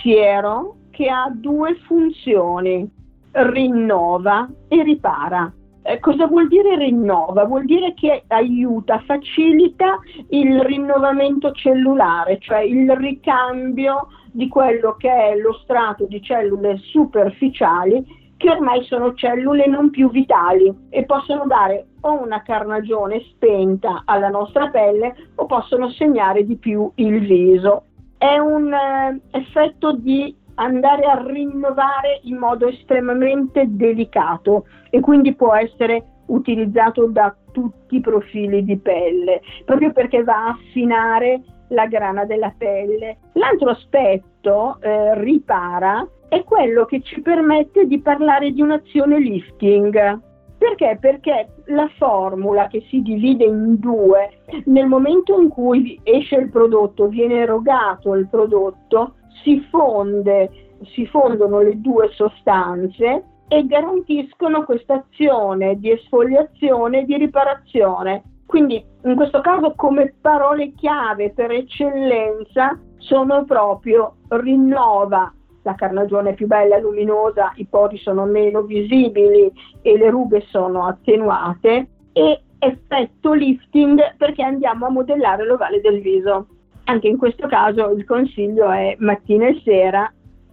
siero 0.00 0.76
che 0.90 1.08
ha 1.08 1.30
due 1.32 1.74
funzioni 1.86 2.97
rinnova 3.46 4.48
e 4.68 4.82
ripara. 4.82 5.52
Eh, 5.82 6.00
cosa 6.00 6.26
vuol 6.26 6.48
dire 6.48 6.76
rinnova? 6.76 7.44
Vuol 7.44 7.64
dire 7.64 7.94
che 7.94 8.24
aiuta, 8.26 9.02
facilita 9.06 9.98
il 10.30 10.60
rinnovamento 10.60 11.52
cellulare, 11.52 12.38
cioè 12.40 12.58
il 12.58 12.94
ricambio 12.96 14.08
di 14.30 14.48
quello 14.48 14.96
che 14.98 15.10
è 15.10 15.36
lo 15.36 15.54
strato 15.62 16.04
di 16.06 16.20
cellule 16.20 16.76
superficiali 16.78 18.26
che 18.38 18.50
ormai 18.50 18.84
sono 18.84 19.14
cellule 19.14 19.66
non 19.66 19.90
più 19.90 20.10
vitali 20.10 20.72
e 20.90 21.04
possono 21.04 21.44
dare 21.46 21.88
o 22.02 22.22
una 22.22 22.42
carnagione 22.42 23.20
spenta 23.32 24.02
alla 24.04 24.28
nostra 24.28 24.68
pelle 24.68 25.14
o 25.34 25.46
possono 25.46 25.90
segnare 25.90 26.44
di 26.44 26.56
più 26.56 26.90
il 26.94 27.26
viso. 27.26 27.84
È 28.16 28.38
un 28.38 28.72
eh, 28.72 29.20
effetto 29.32 29.92
di 29.92 30.34
andare 30.58 31.04
a 31.04 31.22
rinnovare 31.24 32.20
in 32.22 32.36
modo 32.36 32.68
estremamente 32.68 33.64
delicato 33.68 34.66
e 34.90 35.00
quindi 35.00 35.34
può 35.34 35.54
essere 35.54 36.04
utilizzato 36.26 37.06
da 37.06 37.34
tutti 37.52 37.96
i 37.96 38.00
profili 38.00 38.64
di 38.64 38.76
pelle, 38.78 39.40
proprio 39.64 39.92
perché 39.92 40.22
va 40.22 40.46
a 40.46 40.48
affinare 40.48 41.42
la 41.68 41.86
grana 41.86 42.24
della 42.24 42.52
pelle. 42.56 43.18
L'altro 43.32 43.70
aspetto 43.70 44.78
eh, 44.80 45.20
ripara 45.20 46.06
è 46.28 46.42
quello 46.44 46.84
che 46.84 47.00
ci 47.02 47.20
permette 47.20 47.86
di 47.86 48.00
parlare 48.00 48.50
di 48.52 48.60
un'azione 48.60 49.18
lifting. 49.18 50.26
Perché? 50.58 50.98
Perché 51.00 51.48
la 51.66 51.88
formula 51.96 52.66
che 52.66 52.84
si 52.88 53.00
divide 53.00 53.44
in 53.44 53.78
due, 53.78 54.40
nel 54.64 54.86
momento 54.86 55.40
in 55.40 55.48
cui 55.48 55.98
esce 56.02 56.34
il 56.34 56.50
prodotto, 56.50 57.06
viene 57.06 57.42
erogato 57.42 58.14
il 58.14 58.26
prodotto, 58.28 59.14
si 59.42 59.60
fonde, 59.70 60.50
si 60.94 61.06
fondono 61.06 61.60
le 61.60 61.80
due 61.80 62.10
sostanze 62.12 63.24
e 63.48 63.66
garantiscono 63.66 64.64
questa 64.64 65.04
azione 65.06 65.78
di 65.78 65.90
esfoliazione 65.90 67.00
e 67.00 67.04
di 67.04 67.16
riparazione. 67.16 68.22
Quindi 68.46 68.82
in 69.04 69.14
questo 69.14 69.40
caso 69.40 69.74
come 69.74 70.14
parole 70.20 70.72
chiave 70.74 71.30
per 71.30 71.50
eccellenza 71.50 72.78
sono 72.96 73.44
proprio 73.44 74.16
rinnova, 74.28 75.32
la 75.62 75.74
carnagione 75.74 76.30
è 76.30 76.34
più 76.34 76.46
bella, 76.46 76.78
luminosa, 76.78 77.52
i 77.56 77.66
pori 77.66 77.98
sono 77.98 78.24
meno 78.24 78.62
visibili 78.62 79.52
e 79.82 79.98
le 79.98 80.08
rughe 80.08 80.42
sono 80.48 80.86
attenuate 80.86 81.88
e 82.12 82.40
effetto 82.58 83.32
lifting 83.34 84.16
perché 84.16 84.42
andiamo 84.42 84.86
a 84.86 84.90
modellare 84.90 85.44
l'ovale 85.44 85.80
del 85.80 86.00
viso. 86.00 86.46
Anche 86.88 87.06
in 87.06 87.18
questo 87.18 87.46
caso 87.48 87.90
il 87.90 88.06
consiglio 88.06 88.70
è 88.70 88.96
mattina 89.00 89.46
e 89.46 89.60
sera 89.62 90.10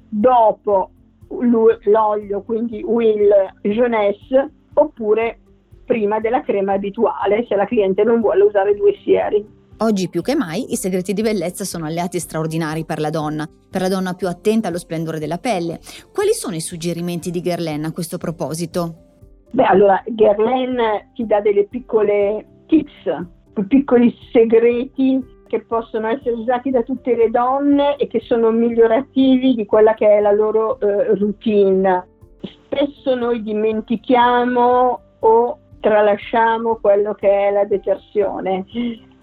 dopo 0.10 0.90
l'olio, 1.30 2.42
quindi 2.42 2.84
Will 2.84 3.30
Jeunesse, 3.62 4.52
oppure 4.74 5.40
prima 5.86 6.20
della 6.20 6.42
crema 6.42 6.74
abituale 6.74 7.46
se 7.48 7.56
la 7.56 7.66
cliente 7.66 8.04
non 8.04 8.20
vuole 8.20 8.44
usare 8.44 8.76
due 8.76 8.98
sieri. 9.02 9.48
Oggi 9.78 10.10
più 10.10 10.22
che 10.22 10.36
mai 10.36 10.74
i 10.74 10.76
segreti 10.76 11.14
di 11.14 11.22
bellezza 11.22 11.64
sono 11.64 11.86
alleati 11.86 12.20
straordinari 12.20 12.84
per 12.84 13.00
la 13.00 13.10
donna, 13.10 13.48
per 13.70 13.80
la 13.80 13.90
donna 13.90 14.14
più 14.14 14.28
attenta 14.28 14.68
allo 14.68 14.78
splendore 14.78 15.20
della 15.20 15.38
pelle. 15.38 15.80
Quali 16.14 16.34
sono 16.34 16.56
i 16.56 16.62
suggerimenti 16.62 17.32
di 17.32 17.42
Guerlain 17.42 17.86
a 17.86 17.94
questo 17.94 18.18
proposito? 18.18 18.96
Beh, 19.52 19.64
allora 19.64 20.04
Guerlain 20.06 21.12
ti 21.14 21.26
dà 21.26 21.40
delle 21.40 21.66
piccole 21.66 22.46
tips, 22.68 23.26
piccoli 23.70 24.14
segreti 24.34 25.34
che 25.48 25.62
possono 25.62 26.08
essere 26.08 26.32
usati 26.32 26.72
da 26.72 26.84
tutte 26.84 27.16
le 27.16 27.30
donne 27.30 27.96
e 27.98 28.08
che 28.08 28.20
sono 28.22 28.52
migliorativi 28.52 29.56
di 29.56 29.66
quella 29.66 29.94
che 29.94 30.08
è 30.08 30.20
la 30.20 30.32
loro 30.32 30.80
eh, 30.80 31.16
routine. 31.16 32.08
Spesso 32.42 33.16
noi 33.16 33.42
dimentichiamo 33.42 35.00
o 35.20 35.60
tralasciamo 35.80 36.78
quello 36.82 37.14
che 37.14 37.30
è 37.48 37.52
la 37.52 37.66
detersione 37.66 38.66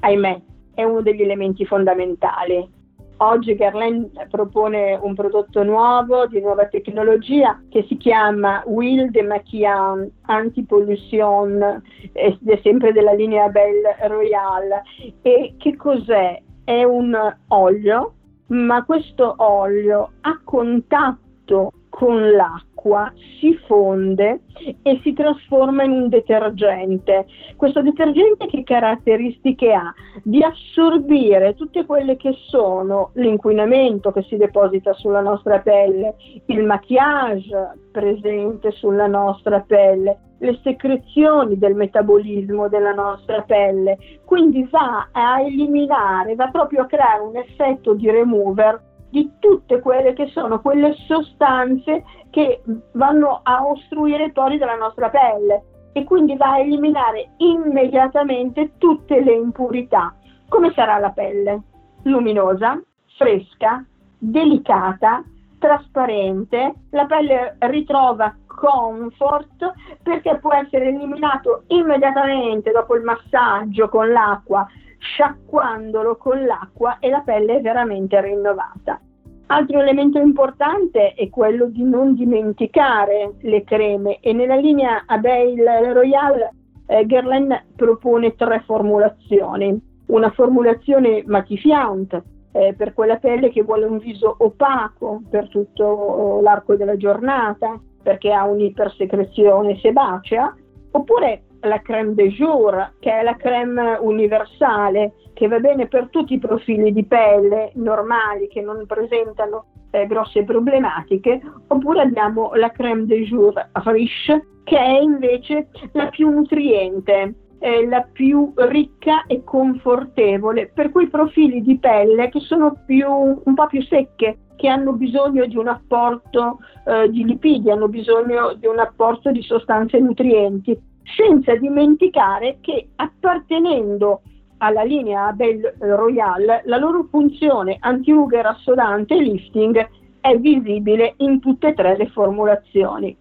ahimè, 0.02 0.41
è 0.75 0.85
uno 0.85 1.00
degli 1.02 1.23
elementi 1.23 1.64
fondamentali. 1.64 2.81
Oggi 3.23 3.55
Guerlain 3.55 4.11
propone 4.29 4.99
un 5.00 5.14
prodotto 5.14 5.62
nuovo, 5.62 6.26
di 6.26 6.41
nuova 6.41 6.67
tecnologia, 6.67 7.63
che 7.69 7.85
si 7.87 7.97
chiama 7.97 8.65
Will 8.67 9.11
de 9.11 9.23
Maquillant 9.23 10.11
Anti-Pollution, 10.23 11.80
è 12.13 12.37
sempre 12.65 12.91
della 12.91 13.13
linea 13.13 13.49
Belle 13.49 13.97
Royale. 14.08 14.82
E 15.23 15.54
che 15.56 15.76
cos'è? 15.76 16.43
È 16.65 16.82
un 16.82 17.17
olio, 17.47 18.13
ma 18.49 18.85
questo 18.85 19.35
olio 19.37 20.15
a 20.23 20.41
contatto 20.43 21.71
con 21.93 22.31
l'acqua 22.33 23.13
si 23.39 23.55
fonde 23.67 24.41
e 24.83 24.99
si 25.02 25.13
trasforma 25.13 25.83
in 25.83 25.91
un 25.91 26.09
detergente. 26.09 27.26
Questo 27.55 27.83
detergente 27.83 28.47
che 28.47 28.63
caratteristiche 28.65 29.75
ha? 29.75 29.93
Di 30.23 30.43
assorbire 30.43 31.55
tutte 31.55 31.85
quelle 31.85 32.17
che 32.17 32.35
sono 32.47 33.11
l'inquinamento 33.17 34.11
che 34.11 34.23
si 34.23 34.39
deposita 34.39 34.95
sulla 34.95 35.21
nostra 35.21 35.59
pelle, 35.59 36.15
il 36.47 36.65
maquillage 36.65 37.75
presente 37.93 38.71
sulla 38.71 39.07
nostra 39.07 39.61
pelle, 39.61 40.19
le 40.39 40.59
secrezioni 40.63 41.59
del 41.59 41.75
metabolismo 41.75 42.69
della 42.69 42.93
nostra 42.93 43.43
pelle, 43.43 43.99
quindi 44.25 44.67
va 44.71 45.09
a 45.13 45.43
eliminare, 45.43 46.35
va 46.37 46.49
proprio 46.49 46.83
a 46.83 46.87
creare 46.87 47.21
un 47.21 47.37
effetto 47.37 47.93
di 47.93 48.11
remover 48.11 48.81
di 49.12 49.30
tutte 49.38 49.78
quelle 49.80 50.14
che 50.14 50.28
sono 50.28 50.62
quelle 50.62 50.94
sostanze 51.06 52.02
che 52.30 52.62
vanno 52.92 53.40
a 53.42 53.66
ostruire 53.66 54.25
i 54.25 54.32
pori 54.32 54.56
della 54.56 54.75
nostra 54.75 55.10
pelle 55.10 55.90
e 55.92 56.04
quindi 56.04 56.34
va 56.34 56.52
a 56.52 56.58
eliminare 56.60 57.32
immediatamente 57.36 58.72
tutte 58.78 59.22
le 59.22 59.34
impurità. 59.34 60.14
Come 60.48 60.72
sarà 60.72 60.96
la 60.96 61.10
pelle? 61.10 61.60
Luminosa, 62.04 62.80
fresca, 63.18 63.84
delicata, 64.16 65.22
trasparente, 65.58 66.75
la 66.90 67.04
pelle 67.04 67.56
ritrova 67.58 68.34
comfort 68.46 69.72
perché 70.02 70.38
può 70.38 70.54
essere 70.54 70.88
eliminato 70.88 71.64
immediatamente 71.66 72.70
dopo 72.70 72.96
il 72.96 73.02
massaggio 73.02 73.90
con 73.90 74.10
l'acqua 74.10 74.66
sciacquandolo 75.02 76.17
con 76.17 76.45
l'acqua 76.45 76.99
e 77.00 77.10
la 77.10 77.21
pelle 77.21 77.56
è 77.56 77.60
veramente 77.60 78.21
rinnovata. 78.21 79.00
Altro 79.47 79.80
elemento 79.80 80.19
importante 80.19 81.12
è 81.12 81.28
quello 81.28 81.67
di 81.67 81.82
non 81.82 82.15
dimenticare 82.15 83.34
le 83.41 83.65
creme 83.65 84.19
e 84.21 84.32
nella 84.32 84.56
linea 84.56 85.02
Abeille 85.04 85.93
Royal 85.93 86.49
eh, 86.86 87.04
Guerlain 87.04 87.65
propone 87.76 88.34
tre 88.34 88.62
formulazioni. 88.65 89.78
Una 90.06 90.30
formulazione 90.30 91.23
matifiante 91.26 92.23
eh, 92.52 92.75
per 92.75 92.95
quella 92.95 93.17
pelle 93.17 93.50
che 93.50 93.62
vuole 93.62 93.84
un 93.84 93.99
viso 93.99 94.34
opaco 94.38 95.23
per 95.28 95.49
tutto 95.49 96.41
l'arco 96.43 96.75
della 96.76 96.97
giornata 96.97 97.78
perché 98.02 98.32
ha 98.32 98.45
un'ipersecrezione 98.45 99.76
sebacea, 99.78 100.54
oppure 100.93 101.43
la 101.62 101.80
crème 101.80 102.14
de 102.14 102.28
jour, 102.28 102.94
che 103.00 103.10
è 103.10 103.22
la 103.22 103.36
crème 103.36 103.98
universale, 104.00 105.12
che 105.34 105.48
va 105.48 105.58
bene 105.58 105.86
per 105.86 106.08
tutti 106.10 106.34
i 106.34 106.38
profili 106.38 106.92
di 106.92 107.04
pelle 107.04 107.72
normali 107.75 108.48
che 108.48 108.60
non 108.60 108.84
presentano 108.86 109.66
eh, 109.90 110.06
grosse 110.06 110.44
problematiche, 110.44 111.40
oppure 111.68 112.02
abbiamo 112.02 112.52
la 112.54 112.70
crème 112.70 113.06
de 113.06 113.22
jour 113.25 113.54
riche, 113.84 114.46
che 114.64 114.78
è 114.78 115.00
invece 115.00 115.68
la 115.92 116.08
più 116.08 116.30
nutriente, 116.30 117.34
eh, 117.58 117.86
la 117.86 118.06
più 118.12 118.52
ricca 118.56 119.25
e 119.26 119.44
confortevole 119.44 120.70
per 120.75 120.90
quei 120.90 121.08
profili 121.08 121.62
di 121.62 121.78
pelle 121.78 122.28
che 122.28 122.40
sono 122.40 122.82
più, 122.86 123.08
un 123.08 123.54
po' 123.54 123.66
più 123.66 123.82
secche, 123.82 124.38
che 124.56 124.68
hanno 124.68 124.92
bisogno 124.92 125.46
di 125.46 125.56
un 125.56 125.68
apporto 125.68 126.58
eh, 126.86 127.08
di 127.10 127.25
lipidi, 127.25 127.70
hanno 127.70 127.88
bisogno 127.88 128.54
di 128.54 128.66
un 128.66 128.78
apporto 128.78 129.32
di 129.32 129.42
sostanze 129.42 129.98
nutrienti 129.98 130.90
senza 131.17 131.54
dimenticare 131.56 132.58
che 132.60 132.88
appartenendo 132.97 134.23
alla 134.58 134.82
linea 134.82 135.32
Bell 135.32 135.75
Royal 135.78 136.62
la 136.65 136.76
loro 136.76 137.08
funzione 137.10 137.76
antirughe 137.80 138.43
rassodante 138.43 139.15
e 139.15 139.21
lifting 139.21 139.88
è 140.21 140.36
visibile 140.38 141.15
in 141.19 141.41
tutte 141.41 141.69
e 141.69 141.75
tre 141.75 141.97
le 141.97 142.06
formulazioni. 142.08 143.17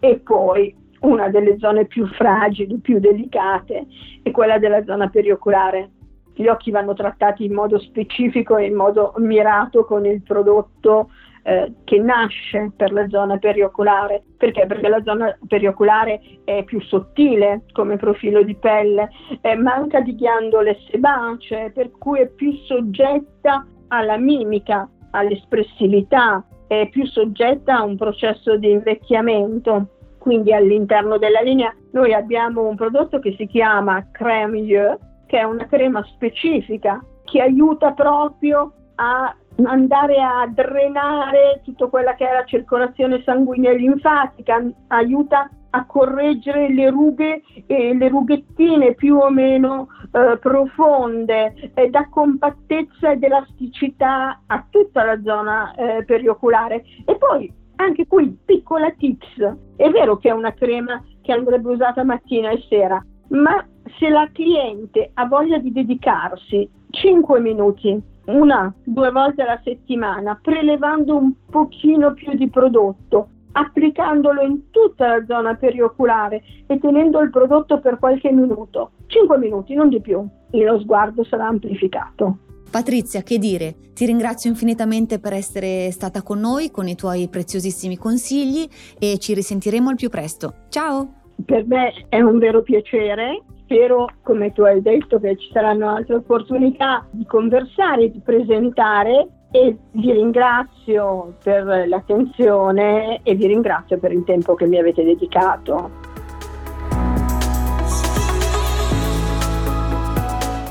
E 0.00 0.18
poi 0.20 0.74
una 1.00 1.28
delle 1.28 1.58
zone 1.58 1.84
più 1.84 2.06
fragili, 2.06 2.78
più 2.78 2.98
delicate, 2.98 3.86
è 4.22 4.30
quella 4.30 4.58
della 4.58 4.82
zona 4.84 5.08
perioculare. 5.08 5.90
Gli 6.34 6.46
occhi 6.46 6.70
vanno 6.70 6.94
trattati 6.94 7.44
in 7.44 7.52
modo 7.52 7.78
specifico 7.78 8.56
e 8.56 8.66
in 8.66 8.74
modo 8.74 9.12
mirato 9.18 9.84
con 9.84 10.06
il 10.06 10.22
prodotto 10.22 11.10
eh, 11.48 11.72
che 11.84 11.98
nasce 11.98 12.72
per 12.76 12.92
la 12.92 13.08
zona 13.08 13.38
perioculare. 13.38 14.22
Perché? 14.36 14.66
Perché 14.66 14.86
la 14.88 15.02
zona 15.02 15.34
perioculare 15.46 16.20
è 16.44 16.62
più 16.64 16.78
sottile 16.82 17.62
come 17.72 17.96
profilo 17.96 18.42
di 18.42 18.54
pelle, 18.54 19.08
eh, 19.40 19.56
manca 19.56 20.00
di 20.00 20.14
ghiandole 20.14 20.76
sebacee, 20.90 21.70
per 21.70 21.90
cui 21.92 22.20
è 22.20 22.28
più 22.28 22.52
soggetta 22.66 23.66
alla 23.88 24.18
mimica, 24.18 24.86
all'espressività, 25.12 26.44
è 26.66 26.86
più 26.90 27.06
soggetta 27.06 27.78
a 27.78 27.84
un 27.84 27.96
processo 27.96 28.58
di 28.58 28.70
invecchiamento. 28.70 29.86
Quindi 30.18 30.52
all'interno 30.52 31.16
della 31.16 31.40
linea 31.40 31.74
Noi 31.92 32.12
abbiamo 32.12 32.68
un 32.68 32.76
prodotto 32.76 33.18
che 33.20 33.34
si 33.38 33.46
chiama 33.46 34.10
Crème 34.12 34.50
Mieux, 34.50 34.98
che 35.26 35.38
è 35.38 35.44
una 35.44 35.66
crema 35.66 36.04
specifica 36.14 37.02
che 37.24 37.40
aiuta 37.40 37.92
proprio 37.92 38.72
a 38.96 39.34
andare 39.64 40.20
a 40.20 40.46
drenare 40.46 41.60
tutta 41.64 41.86
quella 41.86 42.14
che 42.14 42.28
è 42.28 42.32
la 42.32 42.44
circolazione 42.44 43.22
sanguigna 43.24 43.70
e 43.70 43.76
linfatica, 43.76 44.64
aiuta 44.88 45.50
a 45.70 45.84
correggere 45.84 46.72
le 46.72 46.90
rughe 46.90 47.42
e 47.66 47.94
le 47.94 48.08
rughettine 48.08 48.94
più 48.94 49.16
o 49.16 49.30
meno 49.30 49.88
eh, 50.12 50.38
profonde, 50.38 51.72
eh, 51.74 51.90
dà 51.90 52.08
compattezza 52.08 53.12
ed 53.12 53.22
elasticità 53.22 54.42
a 54.46 54.64
tutta 54.70 55.04
la 55.04 55.20
zona 55.22 55.74
eh, 55.74 56.04
perioculare. 56.04 56.84
E 57.04 57.16
poi 57.16 57.52
anche 57.76 58.06
qui 58.06 58.36
piccola 58.44 58.90
tips, 58.92 59.56
è 59.76 59.90
vero 59.90 60.16
che 60.16 60.28
è 60.30 60.32
una 60.32 60.54
crema 60.54 61.02
che 61.20 61.32
andrebbe 61.32 61.70
usata 61.70 62.02
mattina 62.02 62.50
e 62.50 62.64
sera, 62.68 63.04
ma 63.28 63.64
se 63.98 64.08
la 64.08 64.28
cliente 64.32 65.10
ha 65.14 65.26
voglia 65.26 65.58
di 65.58 65.70
dedicarsi 65.70 66.68
5 66.90 67.40
minuti, 67.40 68.00
una, 68.28 68.72
due 68.84 69.10
volte 69.10 69.42
alla 69.42 69.60
settimana, 69.62 70.38
prelevando 70.40 71.16
un 71.16 71.32
pochino 71.50 72.12
più 72.14 72.34
di 72.34 72.48
prodotto, 72.48 73.28
applicandolo 73.52 74.42
in 74.42 74.70
tutta 74.70 75.16
la 75.16 75.24
zona 75.26 75.54
perioculare 75.54 76.42
e 76.66 76.78
tenendo 76.78 77.20
il 77.20 77.30
prodotto 77.30 77.80
per 77.80 77.98
qualche 77.98 78.30
minuto, 78.30 78.92
5 79.06 79.38
minuti, 79.38 79.74
non 79.74 79.88
di 79.88 80.00
più, 80.00 80.26
e 80.50 80.64
lo 80.64 80.78
sguardo 80.80 81.24
sarà 81.24 81.46
amplificato. 81.46 82.38
Patrizia, 82.70 83.22
che 83.22 83.38
dire? 83.38 83.74
Ti 83.94 84.04
ringrazio 84.04 84.50
infinitamente 84.50 85.18
per 85.18 85.32
essere 85.32 85.90
stata 85.90 86.22
con 86.22 86.38
noi, 86.38 86.70
con 86.70 86.86
i 86.86 86.94
tuoi 86.94 87.28
preziosissimi 87.28 87.96
consigli 87.96 88.68
e 88.98 89.16
ci 89.18 89.32
risentiremo 89.32 89.88
al 89.88 89.96
più 89.96 90.10
presto. 90.10 90.52
Ciao! 90.68 91.14
Per 91.44 91.66
me 91.66 91.92
è 92.08 92.20
un 92.20 92.38
vero 92.38 92.62
piacere 92.62 93.42
spero, 93.68 94.08
come 94.22 94.52
tu 94.52 94.62
hai 94.62 94.80
detto, 94.80 95.20
che 95.20 95.36
ci 95.36 95.50
saranno 95.52 95.90
altre 95.90 96.14
opportunità 96.16 97.06
di 97.10 97.26
conversare, 97.26 98.10
di 98.10 98.20
presentare 98.24 99.28
e 99.50 99.76
vi 99.92 100.12
ringrazio 100.12 101.34
per 101.42 101.86
l'attenzione 101.86 103.20
e 103.22 103.34
vi 103.34 103.46
ringrazio 103.46 103.98
per 103.98 104.12
il 104.12 104.24
tempo 104.24 104.54
che 104.54 104.66
mi 104.66 104.78
avete 104.78 105.04
dedicato. 105.04 106.06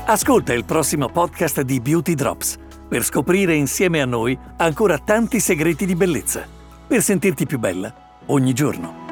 Ascolta 0.06 0.54
il 0.54 0.64
prossimo 0.64 1.08
podcast 1.08 1.60
di 1.62 1.80
Beauty 1.80 2.14
Drops 2.14 2.58
per 2.88 3.02
scoprire 3.02 3.54
insieme 3.54 4.00
a 4.00 4.06
noi 4.06 4.36
ancora 4.56 4.98
tanti 4.98 5.38
segreti 5.38 5.84
di 5.84 5.94
bellezza, 5.94 6.44
per 6.86 7.02
sentirti 7.02 7.46
più 7.46 7.58
bella 7.58 7.92
ogni 8.26 8.54
giorno. 8.54 9.07